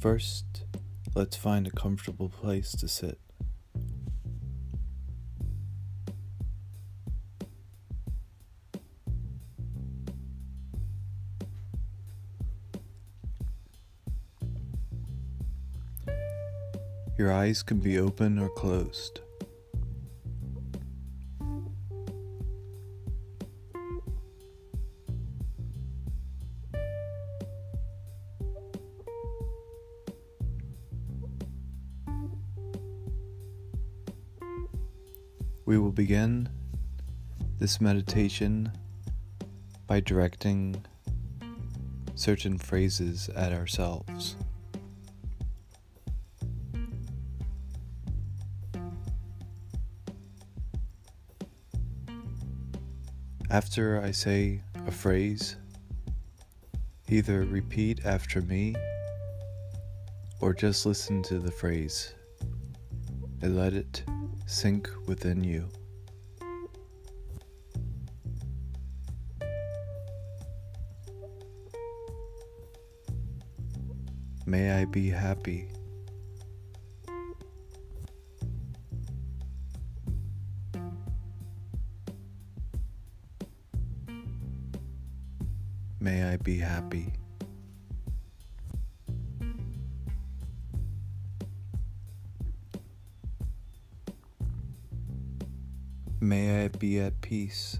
[0.00, 0.64] First,
[1.14, 3.20] let's find a comfortable place to sit.
[17.18, 19.20] Your eyes can be open or closed.
[35.70, 36.48] We will begin
[37.60, 38.72] this meditation
[39.86, 40.84] by directing
[42.16, 44.34] certain phrases at ourselves.
[53.48, 55.54] After I say a phrase,
[57.08, 58.74] either repeat after me
[60.40, 62.12] or just listen to the phrase
[63.40, 64.02] and let it
[64.50, 65.68] sink within you.
[74.46, 75.68] May I be happy.
[86.00, 87.12] May I be happy.
[96.22, 97.78] May I be at peace.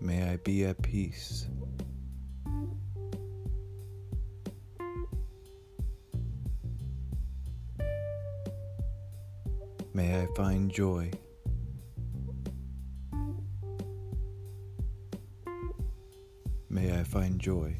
[0.00, 1.48] May I be at peace.
[9.92, 11.10] May I find joy.
[16.70, 17.76] May I find joy.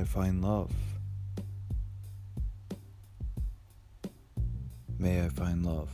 [0.00, 0.72] I find love.
[4.98, 5.90] May I find love.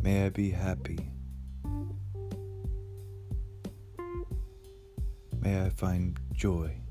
[0.00, 1.10] May I be happy.
[5.40, 6.83] May I find joy.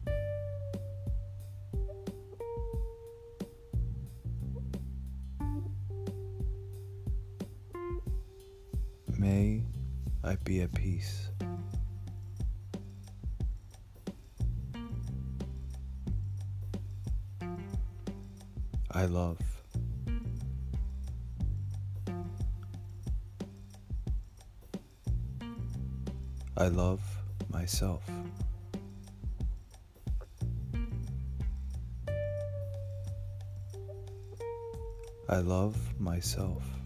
[9.23, 9.63] May
[10.21, 11.29] I be at peace.
[18.91, 19.39] I love.
[26.57, 26.99] I love
[27.49, 28.03] myself.
[35.29, 36.82] I love myself.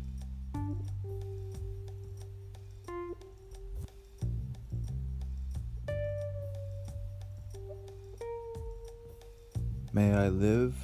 [9.98, 10.76] May I live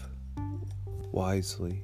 [1.11, 1.83] wisely.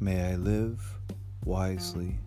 [0.00, 0.82] May I live
[1.46, 2.18] wisely.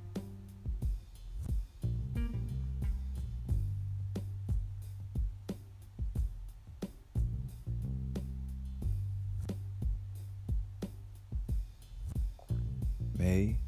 [13.15, 13.59] May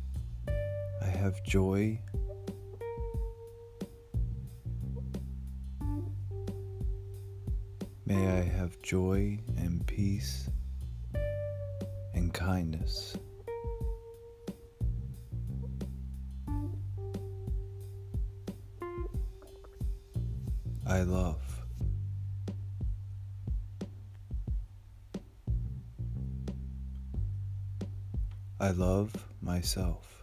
[0.99, 1.99] I have joy.
[8.07, 10.49] May I have joy and peace
[12.13, 13.17] and kindness.
[20.85, 21.65] I love.
[28.61, 30.16] I love myself.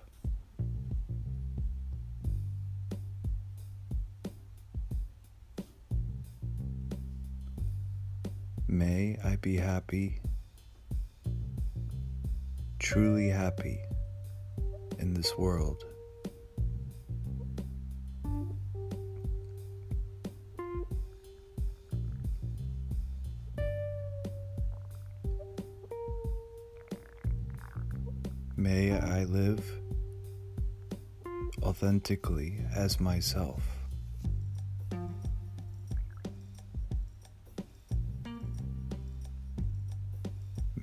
[9.44, 10.23] Be happy,
[12.79, 13.79] truly happy
[14.99, 15.85] in this world.
[28.56, 29.62] May I live
[31.62, 33.74] authentically as myself.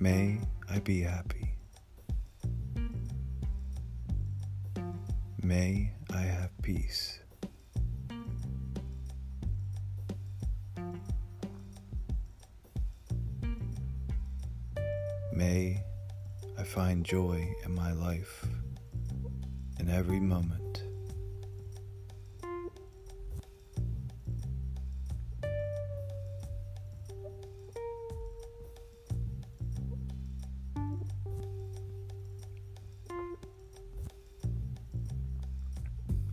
[0.02, 1.54] May I be happy.
[5.40, 7.20] May I have peace.
[15.32, 15.84] May
[16.58, 18.44] I find joy in my life
[19.78, 20.61] in every moment.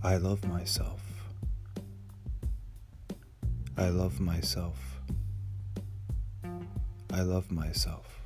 [0.10, 1.04] I love myself.
[3.78, 4.80] I love myself.
[7.14, 8.19] I love myself.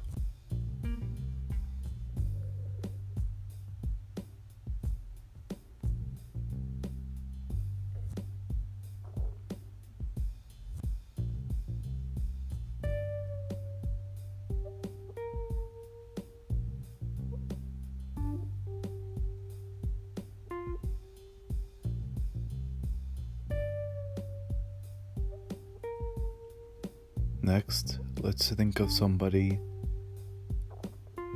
[27.46, 29.60] Next, let's think of somebody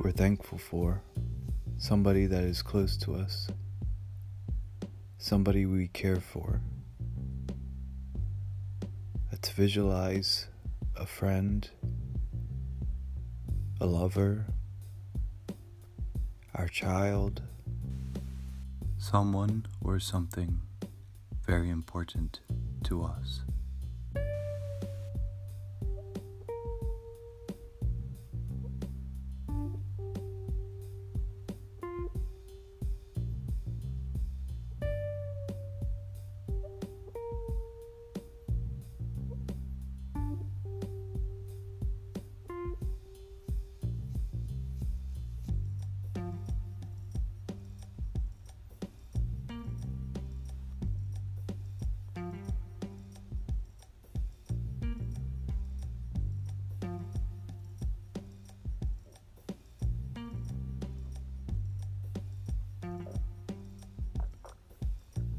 [0.02, 1.02] we're thankful for,
[1.76, 3.46] somebody that is close to us,
[5.18, 6.62] somebody we care for.
[9.30, 10.46] Let's visualize
[10.96, 11.68] a friend,
[13.78, 14.46] a lover,
[16.54, 17.42] our child,
[18.96, 20.62] someone or something
[21.46, 22.40] very important
[22.84, 23.42] to us.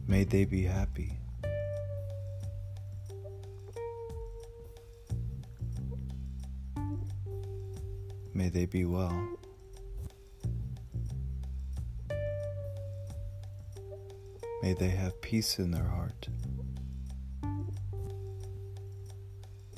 [0.10, 1.20] May they be happy.
[8.34, 9.14] May they be well.
[14.64, 16.28] May they have peace in their heart.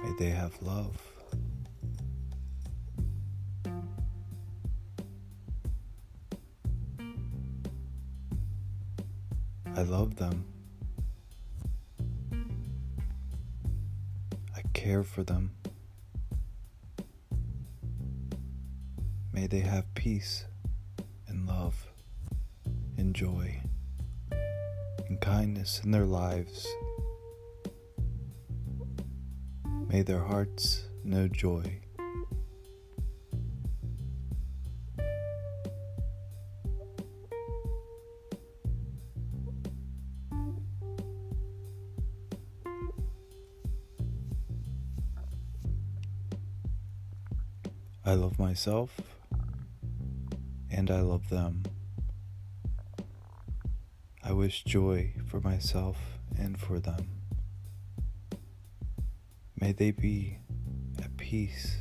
[0.01, 1.11] May they have love.
[9.81, 10.45] I love them.
[14.56, 15.56] I care for them.
[19.33, 20.45] May they have peace
[21.28, 21.88] and love
[22.95, 23.60] and joy
[25.10, 26.68] and kindness in their lives.
[29.89, 31.80] May their hearts know joy.
[48.51, 49.00] Myself
[50.70, 51.63] and I love them.
[54.22, 55.98] I wish joy for myself
[56.38, 57.08] and for them.
[59.58, 60.39] May they be
[61.01, 61.77] at peace.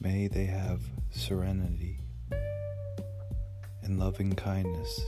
[0.00, 2.00] May they have serenity
[3.82, 4.98] and loving kindness.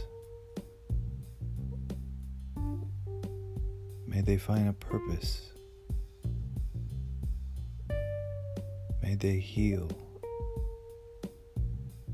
[4.06, 5.56] May they find a purpose.
[9.07, 9.89] May they heal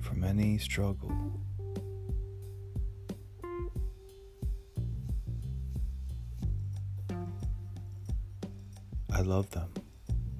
[0.02, 1.10] from any struggle.
[9.10, 9.72] I love them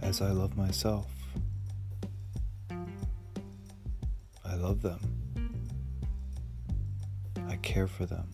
[0.02, 1.06] as I love myself.
[4.44, 5.00] I love them.
[7.48, 8.28] I care for them.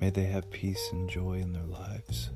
[0.00, 2.30] May they have peace and joy in their lives.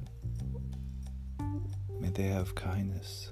[2.01, 3.31] May they have kindness.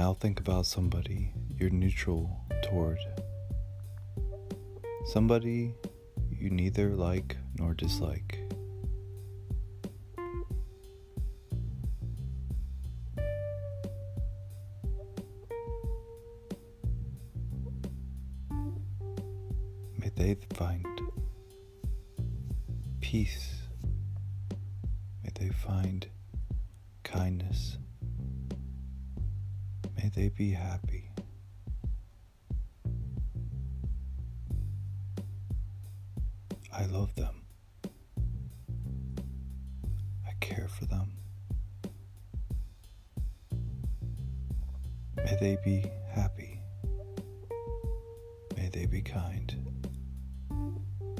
[0.00, 2.96] Now think about somebody you're neutral toward.
[5.04, 5.74] Somebody
[6.30, 8.29] you neither like nor dislike.
[30.02, 31.10] May they be happy.
[36.72, 37.42] I love them.
[40.26, 41.12] I care for them.
[45.16, 46.62] May they be happy.
[48.56, 49.54] May they be kind.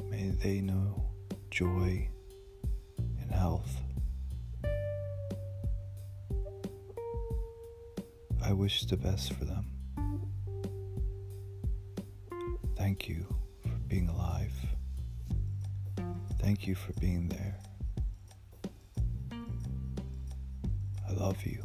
[0.09, 1.05] May they know
[1.51, 2.09] joy
[8.61, 9.65] wish the best for them.
[12.77, 13.25] Thank you
[13.63, 14.53] for being alive.
[16.41, 17.57] Thank you for being there.
[21.09, 21.63] I love you.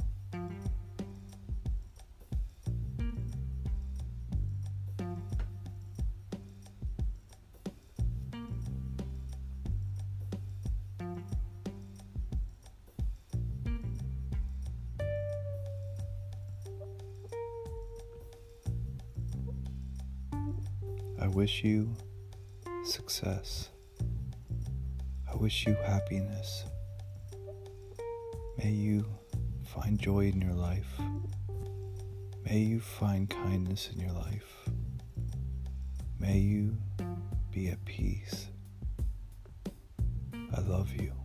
[21.45, 21.95] Wish you
[22.83, 23.69] success.
[25.31, 26.65] I wish you happiness.
[28.57, 29.05] May you
[29.63, 30.99] find joy in your life.
[32.45, 34.69] May you find kindness in your life.
[36.19, 36.75] May you
[37.51, 38.47] be at peace.
[40.33, 41.24] I love you.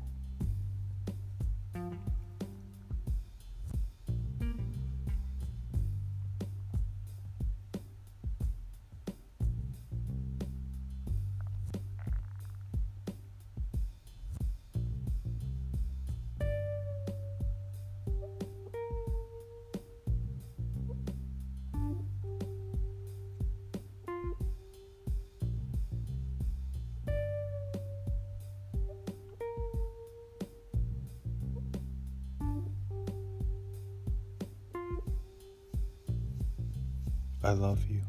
[37.43, 38.03] I love you.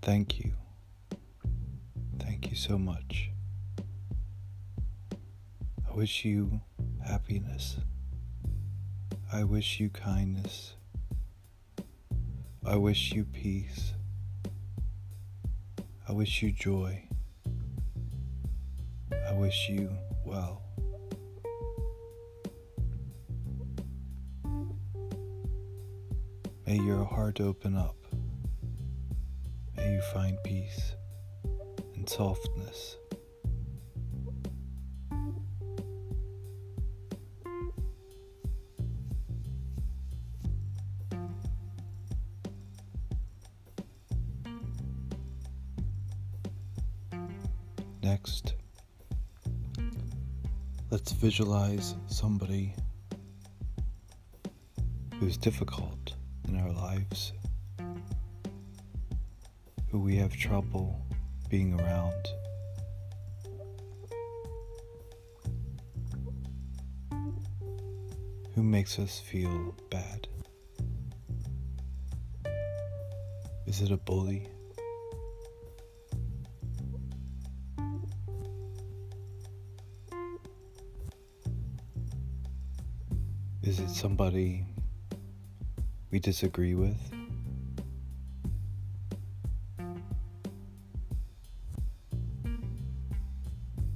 [0.00, 0.52] Thank you.
[2.18, 3.30] Thank you so much.
[5.12, 6.62] I wish you
[7.06, 7.76] happiness.
[9.30, 10.74] I wish you kindness.
[12.64, 13.92] I wish you peace.
[16.08, 17.08] I wish you joy.
[19.28, 19.90] I wish you
[20.24, 20.63] well.
[26.74, 27.94] May your heart open up.
[29.76, 30.96] May you find peace
[31.94, 32.96] and softness.
[48.02, 48.54] Next,
[50.90, 52.74] let's visualize somebody
[55.20, 56.16] who's difficult
[57.04, 57.32] lives,
[59.90, 61.00] who we have trouble
[61.48, 62.28] being around.
[68.54, 70.28] Who makes us feel bad?
[73.66, 74.48] Is it a bully?
[83.62, 84.66] Is it somebody
[86.14, 86.96] we disagree with?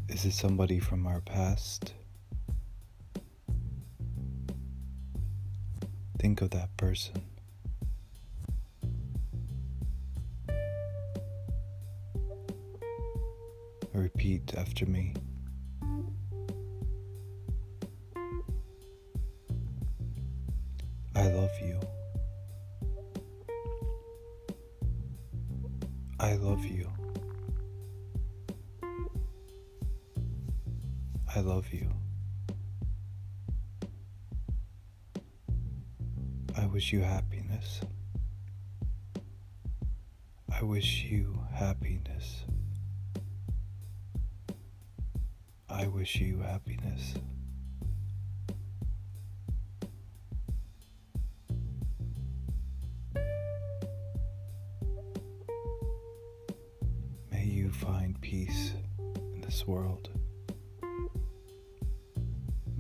[0.08, 1.94] Is it somebody from our past?
[6.18, 7.22] Think of that person.
[13.92, 15.14] Repeat after me.
[21.38, 21.80] Love you.
[26.18, 26.90] I love you.
[31.37, 31.92] I love you.
[36.57, 37.83] I wish you happiness.
[40.52, 42.47] I wish you happiness.
[45.68, 47.14] I wish you happiness.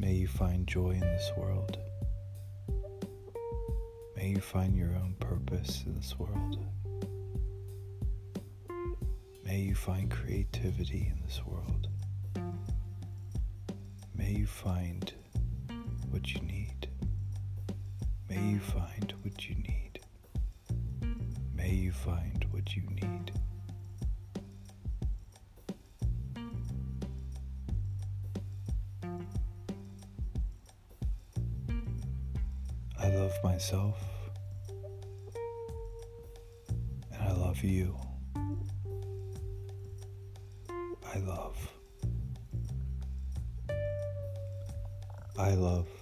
[0.00, 1.76] May you find joy in this world.
[4.14, 6.56] May you find your own purpose in this world.
[9.44, 11.88] May you find creativity in this world.
[14.14, 15.12] May you find
[16.10, 16.86] what you need.
[18.30, 19.98] May you find what you need.
[21.56, 23.32] May you find what you need.
[33.42, 33.96] Myself
[37.12, 37.96] and I love you.
[41.14, 41.56] I love.
[45.38, 45.97] I love.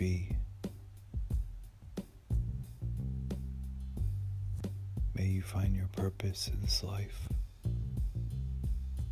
[0.00, 0.34] Be.
[5.14, 7.28] May you find your purpose in this life.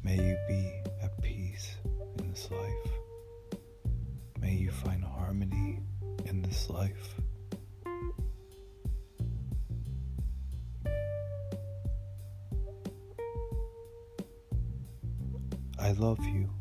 [0.03, 1.77] May you be at peace
[2.19, 3.61] in this life.
[4.41, 5.81] May you find harmony
[6.25, 7.21] in this life.
[15.79, 16.58] I love you.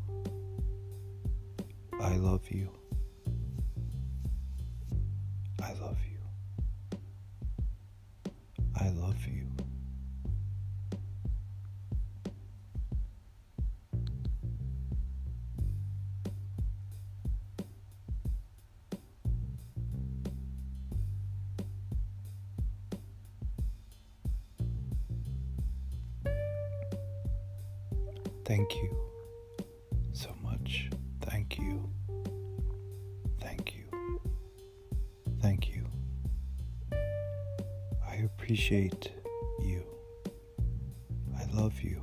[28.48, 28.96] Thank you
[30.12, 30.88] so much.
[31.20, 31.92] Thank you.
[33.42, 34.20] Thank you.
[35.42, 35.84] Thank you.
[36.90, 39.12] I appreciate
[39.60, 39.84] you.
[41.38, 42.02] I love you.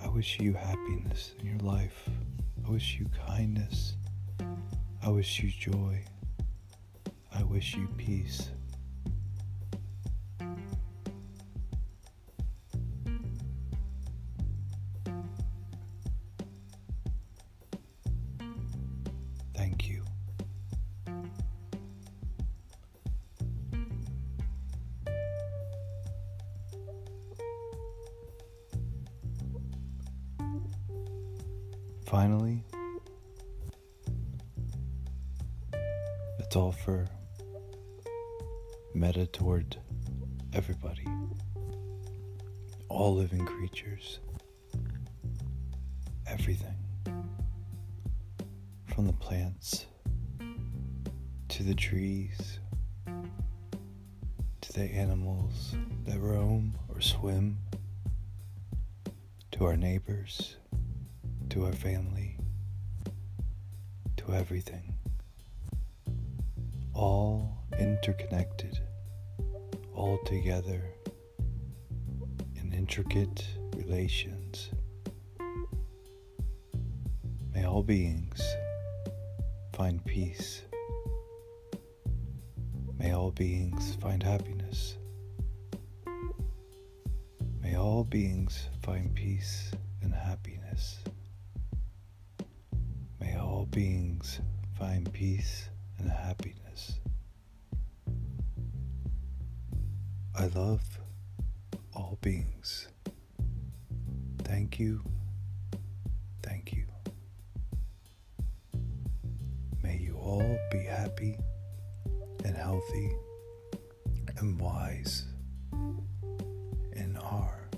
[0.00, 2.08] I wish you happiness in your life.
[2.64, 3.96] I wish you kindness.
[5.02, 6.04] I wish you joy.
[7.34, 8.52] I wish you peace.
[32.12, 32.62] Finally,
[36.38, 37.08] it's all for
[38.92, 39.78] metta toward
[40.52, 41.06] everybody,
[42.90, 44.20] all living creatures,
[46.26, 46.76] everything.
[48.84, 49.86] From the plants
[51.48, 52.60] to the trees
[54.60, 57.56] to the animals that roam or swim
[59.52, 60.56] to our neighbors
[61.52, 62.38] to our family
[64.16, 64.94] to everything
[66.94, 68.78] all interconnected
[69.94, 70.82] all together
[72.56, 74.70] in intricate relations
[77.54, 78.42] may all beings
[79.74, 80.62] find peace.
[82.98, 84.96] May all beings find happiness.
[87.60, 89.72] May all beings find peace
[93.72, 94.38] beings
[94.78, 97.00] find peace and happiness.
[100.38, 100.82] I love
[101.94, 102.88] all beings.
[104.44, 105.00] Thank you.
[106.42, 106.84] Thank you.
[109.82, 111.38] May you all be happy
[112.44, 113.16] and healthy
[114.36, 115.24] and wise
[115.72, 117.70] and are.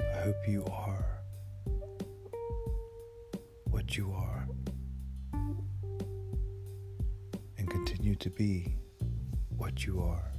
[0.00, 1.15] I hope you are
[8.26, 8.74] to be
[9.56, 10.32] what you are.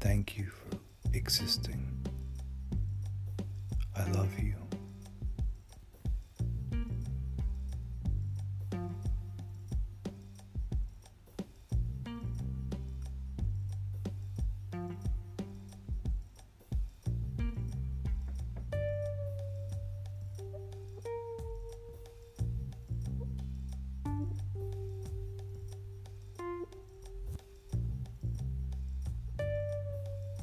[0.00, 0.76] Thank you for
[1.12, 2.04] existing.
[3.94, 4.67] I love you.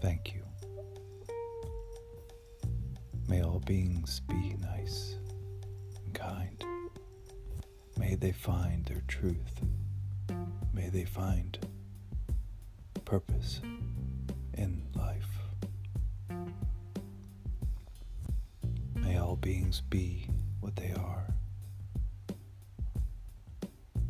[0.01, 0.43] Thank you.
[3.27, 5.15] May all beings be nice
[6.03, 6.63] and kind.
[7.97, 9.61] May they find their truth.
[10.73, 11.57] May they find
[13.03, 13.61] purpose
[14.53, 15.29] in life.
[18.95, 20.27] May all beings be
[20.59, 21.27] what they are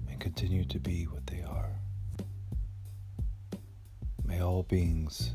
[0.09, 1.71] and continue to be what they are.
[4.23, 5.31] May all beings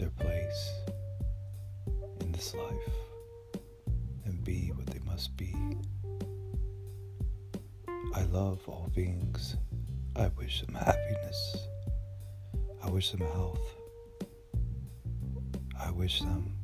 [0.00, 0.72] their place
[2.22, 2.94] in this life
[4.24, 5.54] and be what they must be.
[8.14, 9.56] I love all beings.
[10.16, 11.68] I wish them happiness.
[12.82, 13.60] I wish them health.
[15.78, 16.59] I wish them